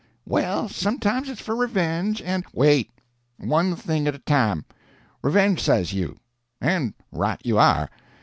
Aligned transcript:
_""Well, 0.25 0.67
sometimes 0.67 1.29
it's 1.29 1.41
for 1.41 1.55
revenge, 1.55 2.23
and—" 2.23 2.43
"Wait. 2.53 2.89
One 3.37 3.75
thing 3.75 4.07
at 4.07 4.15
a 4.15 4.17
time. 4.17 4.65
Revenge, 5.21 5.59
says 5.61 5.93
you; 5.93 6.17
and 6.59 6.95
right 7.11 7.39
you 7.43 7.59
are. 7.59 7.87